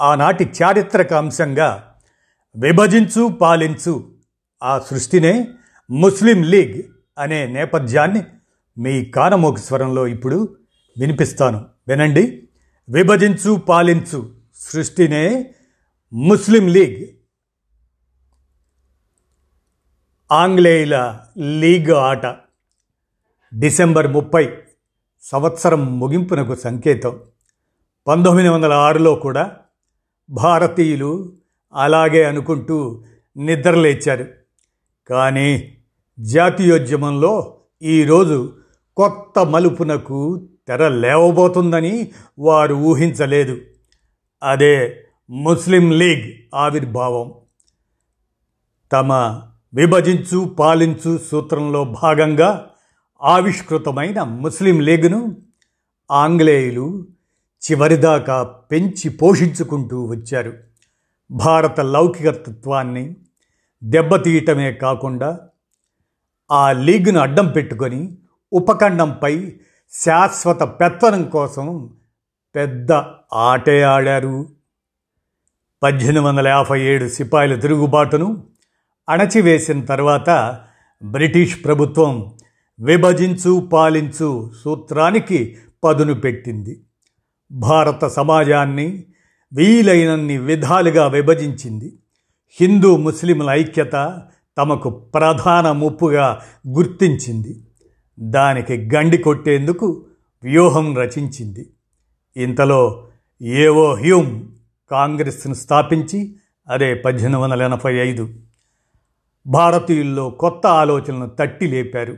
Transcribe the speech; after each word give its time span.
ఆనాటి 0.00 0.52
చారిత్రక 0.62 1.12
అంశంగా 1.12 1.94
విభజించు 2.56 3.28
పాలించు 3.28 4.12
ఆ 4.62 4.78
సృష్టినే 4.78 5.48
ముస్లిం 5.90 6.42
లీగ్ 6.42 6.82
అనే 7.18 7.46
నేపథ్యాన్ని 7.46 8.22
మీ 8.78 9.04
కానమోక 9.04 9.58
స్వరంలో 9.58 10.06
ఇప్పుడు 10.06 10.56
వినిపిస్తాను. 10.98 11.66
వినండి. 11.88 12.48
విభజించు 12.88 13.54
పాలించు 13.54 14.34
సృష్టినే 14.54 15.54
ముస్లిం 16.12 16.68
లీగ్. 16.68 17.06
ఆంగ్లేయుల 20.32 21.20
లీగ్ 21.38 21.90
ఆట. 21.90 22.26
డిసెంబర్ 23.58 24.06
ముప్పై 24.06 24.56
సంవత్సరం 25.22 26.00
ముగింపునకు 26.00 26.54
సంకేతం. 26.54 27.20
పంతొమ్మిది 28.08 28.48
వందల 28.48 28.72
ఆరులో 28.72 29.14
కూడా 29.14 29.56
భారతీయులు 30.30 31.32
అలాగే 31.74 32.24
అనుకుంటూ 32.24 33.04
నిద్రలేచారు. 33.36 34.26
కానీ 35.10 35.78
జాతీయోద్యమంలో 36.20 37.56
ఈరోజు 37.82 38.52
కొత్త 38.96 39.38
మలుపునకు 39.38 40.48
తెర 40.68 40.88
లేవబోతుందని 40.88 42.12
వారు 42.38 42.74
ఊహించలేదు. 42.74 43.60
అదే 44.42 45.04
ముస్లిం 45.30 45.90
లీగ్ 45.90 46.32
ఆవిర్భావం. 46.54 47.34
తమ 48.92 49.42
విభజించు 49.74 50.44
పాలించు 50.44 51.18
సూత్రంలో 51.30 51.84
భాగంగా 51.84 52.70
ఆవిష్కృతమైన 53.22 54.22
ముస్లిం 54.22 54.80
లీగ్ను 54.80 55.36
ఆంగ్లేయులు 56.10 57.06
చివరిదాకా 57.70 58.42
పెంచి 58.42 59.08
పోషించుకుంటూ 59.08 60.04
వచ్చారు. 60.04 60.52
భారత 61.30 61.80
లౌకికతత్వాన్ని 61.80 63.16
దెబ్బతీయటమే 63.84 64.72
కాకుండా 64.72 65.40
ఆ 66.52 66.72
లీగ్ను 66.72 67.20
అడ్డం 67.20 67.46
పెట్టుకొని 67.46 68.18
ఉపఖండంపై 68.52 69.52
శాశ్వత 69.92 70.62
పెత్తనం 70.62 71.24
కోసం 71.24 71.90
పెద్ద 72.54 72.92
ఆటే 73.34 73.82
ఆడారు. 73.82 74.48
పద్దెనిమిది 75.82 76.20
వందల 76.20 76.48
యాభై 76.48 76.80
ఏడు 76.80 77.08
సిపాయిల 77.08 77.54
తిరుగుబాటును 77.54 78.44
అణచివేసిన 79.08 79.84
తర్వాత 79.84 80.60
బ్రిటిష్ 81.02 81.64
ప్రభుత్వం 81.64 82.34
విభజించు 82.80 83.68
పాలించు 83.72 84.52
సూత్రానికి 84.64 85.56
పదును 85.84 86.14
పెట్టింది. 86.14 86.83
భారత 87.54 88.04
సమాజాన్ని 88.04 89.04
వీలైనన్ని 89.54 90.38
విధాలుగా 90.38 91.06
విభజించింది. 91.06 91.92
హిందూ 92.60 92.96
ముస్లింల 92.96 93.50
ఐక్యత 93.50 94.22
తమకు 94.58 94.90
ప్రధాన 94.90 95.70
ముప్పుగా 95.70 96.42
గుర్తించింది. 96.68 97.60
దానికి 98.20 98.88
గండి 98.94 99.18
కొట్టేందుకు 99.18 100.06
వ్యూహం 100.44 100.96
రచించింది. 100.96 101.70
ఇంతలో 102.36 103.06
ఏవో 103.42 103.94
హ్యూమ్ 103.94 104.42
కాంగ్రెస్ను 104.90 105.54
స్థాపించి 105.54 106.34
అదే 106.68 106.94
పద్దెనిమిది 106.94 107.40
వందల 107.40 107.62
ఎనభై 107.62 107.94
ఐదు 107.94 108.28
భారతీయుల్లో 109.46 110.30
కొత్త 110.30 110.66
ఆలోచనలను 110.66 111.30
తట్టి 111.38 111.66
లేపారు. 111.66 112.16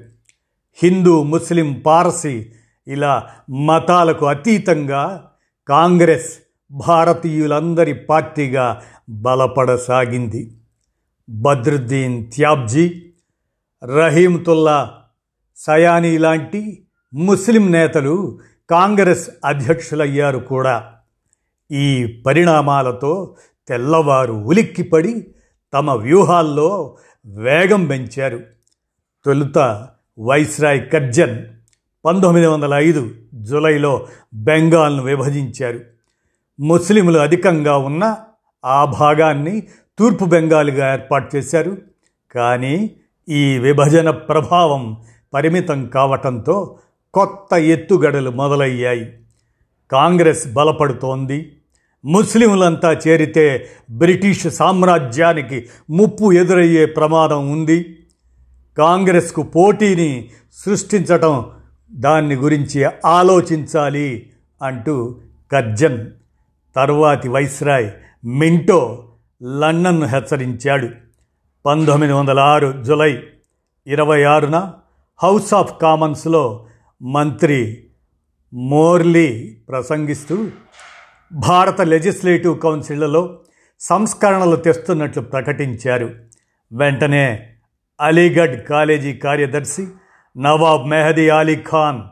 హిందూ 0.83 1.23
ముస్లిం 1.23 1.83
పారసీ 1.87 2.47
ఇలా 2.89 3.29
మతాలకు 3.51 4.27
అతీతంగా 4.27 5.31
కాంగ్రెస్ 5.69 6.39
భారతీయులందరి 6.71 7.95
పార్టీగా 7.95 8.83
బలపడసాగింది. 9.09 10.57
బద్రుద్దీన్ 11.29 12.31
త్యాబ్జీ 12.33 13.13
రహీమ్తుల్లా 13.97 15.03
సయానీ 15.57 16.19
లాంటి 16.19 16.87
ముస్లిం 17.15 17.73
నేతలు 17.73 18.39
కాంగ్రెస్ 18.71 19.31
అధ్యక్షులయ్యారు 19.45 20.39
కూడా. 20.39 20.93
ఈ 21.73 22.23
పరిణామాలతో 22.27 23.37
తెల్లవారు 23.69 24.33
ఉలిక్కిపడి 24.33 25.27
తమ 25.75 25.91
వ్యూహాల్లో 25.91 26.97
వేగం 27.27 27.87
పెంచారు. 27.87 28.41
తొలుత 29.25 29.89
వైస్రాయ్ 30.19 30.91
కర్జన్ 30.91 31.56
పంతొమ్మిది 32.07 32.47
వందల 32.47 32.75
ఐదు 32.75 33.11
జూలైలో 33.35 34.07
బెంగాల్ను 34.35 35.03
విభజించారు. 35.03 35.81
ముస్లింలు 36.61 37.19
అధికంగా 37.19 37.77
ఉన్న 37.77 38.17
ఆ 38.65 38.85
భాగాన్ని 38.85 39.63
తూర్పు 39.99 40.25
బెంగాల్గా 40.25 40.93
ఏర్పాటు 40.93 41.37
చేశారు. 41.37 41.77
కానీ 42.35 42.91
ఈ 43.29 43.59
విభజన 43.59 44.11
ప్రభావం 44.11 44.97
పరిమితం 45.35 45.87
కావటంతో 45.87 46.79
కొత్త 47.15 47.55
ఎత్తుగడలు 47.55 48.31
మొదలయ్యాయి. 48.31 49.13
కాంగ్రెస్ 49.93 50.53
బలపడుతోంది. 50.53 51.53
ముస్లింలంతా 52.05 52.93
చేరితే 53.09 53.71
బ్రిటిష్ 53.91 54.51
సామ్రాజ్యానికి 54.51 55.67
ముప్పు 55.91 56.33
ఎదురయ్యే 56.33 56.87
ప్రమాదం 56.87 57.51
ఉంది. 57.51 57.97
కాంగ్రెస్కు 58.79 59.43
పోటీని 59.43 60.29
సృష్టించటం 60.53 61.47
దాన్ని 61.93 62.35
గురించి 62.35 62.87
ఆలోచించాలి 63.07 64.31
అంటూ 64.63 65.19
కర్జన్ 65.53 66.11
తర్వాతి 66.77 67.29
వైస్రాయ్ 67.29 67.91
మింటో 68.27 69.09
లండన్ను 69.61 70.07
హెచ్చరించాడు. 70.07 70.89
పంతొమ్మిది 71.67 72.13
వందల 72.13 72.41
ఆరు 72.41 72.83
జులై 72.83 73.23
ఇరవై 73.87 74.23
ఆరున 74.23 74.73
హౌస్ 75.23 75.55
ఆఫ్ 75.55 75.81
కామన్స్లో 75.83 76.67
మంత్రి 77.03 77.85
మోర్లీ 78.55 79.57
ప్రసంగిస్తూ 79.69 80.49
భారత 81.33 81.81
లెజిస్లేటివ్ 81.81 82.61
కౌన్సిళ్ళలో 82.61 83.39
సంస్కరణలు 83.81 84.57
తెస్తున్నట్లు 84.57 85.23
ప్రకటించారు. 85.23 86.15
వెంటనే 86.73 87.51
అలీగఢ్ 88.01 88.65
కాలేజీ 88.65 89.13
కార్యదర్శి 89.13 89.89
నవాబ్ 90.37 90.89
మెహదీ 90.89 91.29
అలీ 91.29 91.57
ఖాన్ 91.57 92.03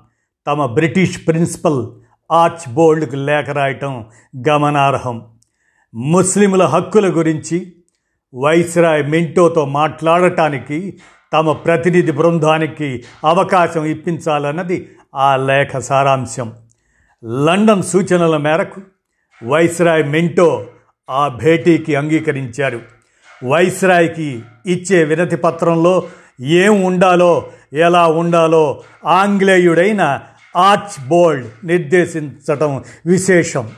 తమ 0.47 0.67
బ్రిటిష్ 0.67 1.27
ప్రిన్సిపల్ 1.27 1.87
ఆర్చ్ 2.33 2.75
బోల్డ్కు 2.75 3.17
లేఖ 3.17 3.51
రాయటం 3.51 4.07
గమనార్హం. 4.49 5.27
ముస్లింల 5.95 6.65
హక్కుల 6.65 7.09
గురించి 7.09 7.73
వైస్రాయ్ 8.35 9.11
మింటోతో 9.11 9.65
మాట్లాడటానికి 9.65 10.99
తమ 11.33 11.53
ప్రతినిధి 11.53 12.13
బృందానికి 12.13 13.05
అవకాశం 13.25 13.85
ఇప్పించాలన్నది 13.85 14.89
ఆ 15.15 15.37
లేఖ 15.37 15.77
సారాంశం. 15.77 16.53
లండన్ 17.25 17.83
సూచనల 17.83 18.37
మేరకు 18.37 18.81
వైస్రాయ్ 19.45 20.09
మింటో 20.09 20.67
ఆ 21.11 21.29
భేటీకి 21.29 21.95
అంగీకరించారు. 21.95 22.81
వైస్రాయ్కి 23.45 24.43
ఇచ్చే 24.67 25.05
వినతి 25.05 25.37
పత్రంలో 25.37 26.03
ఏం 26.41 26.83
ఉండాలో 26.83 27.47
ఎలా 27.75 28.07
ఉండాలో 28.07 28.83
ఆంగ్లేయుడైన 29.05 30.21
ఆర్చ్ 30.57 31.09
బోల్డ్ 31.09 31.47
నిర్దేశించటం 31.65 32.83
విశేషం. 33.07 33.71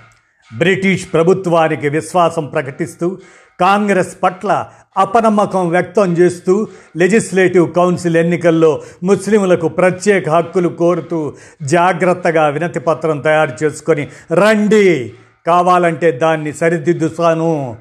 బ్రిటిష్ 0.58 1.06
ప్రభుత్వానికి 1.12 1.88
విశ్వాసం 1.88 2.46
ప్రకటిస్తూ 2.46 3.18
కాంగ్రెస్ 3.60 4.16
పట్ల 4.22 4.66
అపనమ్మకం 4.96 5.68
వ్యక్తం 5.68 6.12
చేస్తూ 6.12 6.66
లెజిస్లేటివ్ 6.96 7.72
కౌన్సిల్ 7.72 8.16
ఎన్నికల్లో 8.16 8.82
ముస్లింలకు 9.02 9.68
ప్రత్యేక 9.68 10.28
హక్కులు 10.28 10.68
కోరుతూ 10.68 11.34
జాగ్రత్తగా 11.62 12.48
వినతి 12.48 12.80
పత్రం 12.80 13.20
తయారు 13.20 13.64
చేసుకొని 13.64 14.08
రండి 14.32 15.14
కావాలంటే 15.46 16.12
దాన్ని 16.12 16.52
సరిదిద్దుతాను 16.52 17.76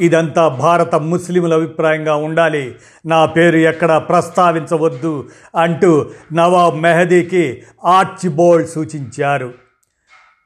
ఇదంతా 0.00 0.48
భారత 0.48 0.94
ముస్లింల 0.94 1.54
అభిప్రాయంగా 1.54 2.16
ఉండాలి. 2.16 2.76
నా 3.06 3.26
పేరు 3.26 3.56
ఎక్కడ 3.56 3.96
ప్రస్తావించవద్దు 3.96 5.28
అంటూ 5.56 6.06
నవాబ్ 6.32 6.82
మెహదీకి 6.82 7.62
ఆర్చిబోల్డ్ 7.84 8.68
సూచించారు. 8.68 9.54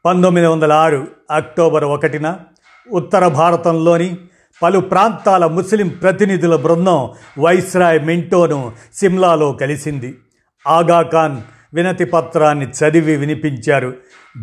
పంతొమ్మిది 0.05 0.47
వందల 0.47 0.73
ఆరు 0.73 1.07
అక్టోబర్ 1.31 1.85
ఒకటిన 1.85 2.37
ఉత్తర 2.91 3.29
భారతంలోని 3.29 4.17
పలు 4.63 4.79
ప్రాంతాల 4.79 5.47
ముస్లిం 5.47 5.89
ప్రతినిధుల 5.89 6.57
బృందం 6.57 7.11
వైస్రాయ్ 7.39 8.05
మింటోను 8.05 8.73
సిమ్లాలో 8.95 9.53
కలిసింది. 9.53 10.19
ఆగాఖాన్ 10.69 11.37
వినతి 11.75 12.05
పత్రాన్ని 12.05 12.67
చదివి 12.67 13.17
వినిపించారు. 13.17 13.95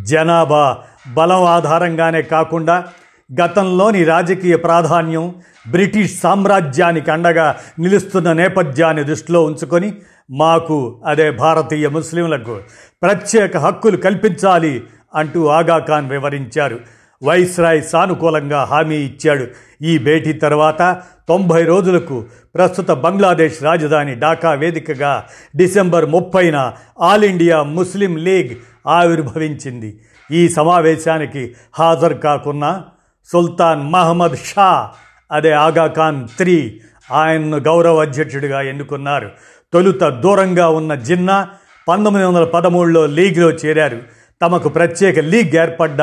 జనాభా 0.03 0.77
బలం 1.13 1.43
ఆధారంగానే 1.43 2.21
కాకుండా 2.21 2.83
గతంలోని 3.31 4.03
రాజకీయ 4.03 4.55
ప్రాధాన్యం 4.57 5.35
బ్రిటిష్ 5.71 6.19
సామ్రాజ్యానికి 6.19 7.11
అండగా 7.11 7.55
నిలుస్తున్న 7.79 8.33
నేపథ్యాన్ని 8.33 9.03
దృష్టిలో 9.03 9.43
ఉంచుకొని 9.43 9.93
మాకు 10.31 11.01
అదే 11.05 11.31
భారతీయ 11.31 11.87
ముస్లింలకు 11.87 12.59
ప్రత్యేక 13.01 13.57
హక్కులు 13.57 13.97
కల్పించాలి 13.97 14.83
అంటూ 15.15 15.47
ఆగాఖాన్ 15.47 16.09
వివరించారు. 16.09 16.79
వైస్రాయ్ 17.23 17.83
సానుకూలంగా 17.83 18.63
హామీ 18.63 18.95
ఇచ్చాడు. 18.95 19.47
ఈ 19.81 19.97
భేటీ 19.97 20.33
తర్వాత 20.33 21.01
తొంభై 21.27 21.63
రోజులకు 21.63 22.25
ప్రస్తుత 22.55 22.91
బంగ్లాదేశ్ 22.91 23.63
రాజధాని 23.63 24.15
ఢాకా 24.15 24.51
వేదికగా 24.53 25.25
డిసెంబర్ 25.55 26.05
ముప్పైన 26.05 26.73
ఆల్ 26.99 27.23
ఇండియా 27.23 27.63
ముస్లిం 27.63 28.17
లీగ్ 28.17 28.55
ఆవిర్భవించింది. 28.87 29.99
ఈ 30.31 30.49
సమావేశానికి 30.49 31.55
హాజరు 31.73 32.13
కాకున్న 32.13 32.83
సుల్తాన్ 33.31 33.91
మహమ్మద్ 33.91 34.35
షా 34.35 34.89
అదే 35.31 35.51
ఆగాఖాన్ 35.51 36.27
త్రీ 36.37 36.79
ఆయన్ను 37.11 37.57
గౌరవ 37.57 38.01
అధ్యక్షుడిగా 38.01 38.61
ఎన్నుకున్నారు. 38.61 39.31
తొలుత 39.73 40.01
దూరంగా 40.01 40.69
ఉన్న 40.69 40.95
జిన్నా 40.95 41.49
పంతొమ్మిది 41.87 42.27
వందల 42.27 42.43
పదమూడులో 42.43 43.05
లీగ్లో 43.05 43.49
చేరారు. 43.49 44.01
తమకు 44.41 44.69
ప్రత్యేక 44.69 45.19
లీగ్ 45.19 45.55
ఏర్పడ్డ 45.55 46.01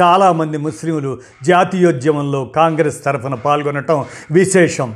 చాలామంది 0.00 0.58
ముస్లింలు 0.58 1.20
జాతీయోద్యమంలో 1.42 2.44
కాంగ్రెస్ 2.44 3.04
తరఫున 3.04 3.34
పాల్గొనటం 3.34 4.04
విశేషం. 4.30 4.94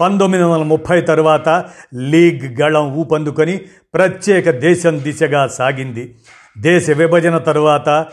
పంతొమ్మిది 0.00 0.44
వందల 0.44 0.64
ముప్పై 0.64 1.00
తరువాత 1.00 1.64
లీగ్ 1.94 2.60
గళం 2.60 2.94
ఊపందుకొని 2.94 3.60
ప్రత్యేక 3.94 4.50
దేశం 4.50 5.02
దిశగా 5.02 5.46
సాగింది. 5.46 6.14
దేశ 6.58 6.90
విభజన 6.90 7.38
తరువాత 7.38 8.06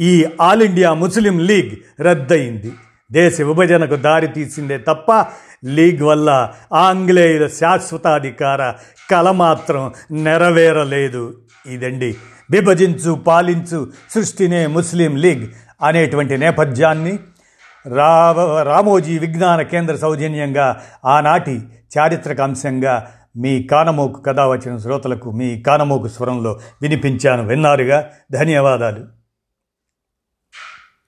ఈ 0.00 0.26
ఆల్ 0.40 0.62
ఇండియా 0.62 0.94
ముస్లిం 0.94 1.38
లీగ్ 1.38 2.02
రద్దయింది. 2.02 2.72
దేశ 3.12 3.40
విభజనకు 3.40 3.96
దారి 3.96 4.26
తీసిందే 4.26 4.78
తప్ప 4.78 5.26
లీగ్ 5.64 6.02
వల్ల 6.02 6.52
ఆంగ్లేయుల 6.72 7.46
శాశ్వతాధికార 7.46 8.72
కల 9.10 9.30
మాత్రం 9.30 9.92
నెరవేరలేదు. 10.10 11.34
ఇదండి. 11.66 12.16
విభజించు 12.50 13.14
పాలించు 13.14 13.90
సృష్టినే 14.14 14.66
ముస్లిం 14.66 15.16
లీగ్ 15.16 15.46
అనేటువంటి 15.82 16.38
నేపథ్యాన్ని 16.38 17.18
రావ 17.94 18.62
రామోజీ 18.62 19.18
విజ్ఞాన 19.18 19.62
కేంద్ర 19.62 19.96
సౌజన్యంగా 19.96 20.82
ఆనాటి 21.04 21.60
చారిత్రక 21.98 22.40
అంశంగా 22.40 23.10
మీ 23.36 23.62
కానమోకు 23.62 24.20
కథ 24.20 24.40
వచ్చిన 24.40 24.76
శ్రోతలకు 24.76 25.30
మీ 25.30 25.62
కానమోకు 25.62 26.08
స్వరంలో 26.08 26.60
వినిపించాను 26.82 27.46
విన్నారుగా. 27.46 28.10
ధన్యవాదాలు. 28.32 29.19